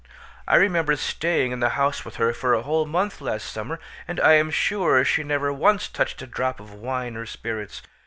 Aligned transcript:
I 0.47 0.55
remember 0.55 0.95
staying 0.95 1.51
in 1.51 1.59
the 1.59 1.77
house 1.77 2.03
with 2.03 2.15
her 2.15 2.33
for 2.33 2.55
a 2.55 2.63
whole 2.63 2.87
month 2.87 3.21
last 3.21 3.43
summer, 3.45 3.79
and 4.07 4.19
I 4.19 4.33
am 4.33 4.49
sure 4.49 5.05
she 5.05 5.21
never 5.21 5.53
once 5.53 5.87
touched 5.87 6.23
a 6.23 6.25
drop 6.25 6.59
of 6.59 6.73
wine 6.73 7.15
or 7.15 7.27
spirits. 7.27 7.83